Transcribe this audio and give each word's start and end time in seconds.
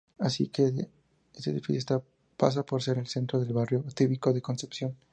Así 0.17 0.45
este 0.55 1.51
edificio 1.51 2.03
pasa 2.35 2.65
a 2.67 2.79
ser 2.79 2.97
el 2.97 3.05
centro 3.05 3.39
del 3.39 3.53
Barrio 3.53 3.85
Cívico 3.95 4.33
de 4.33 4.41
Concepción. 4.41 4.97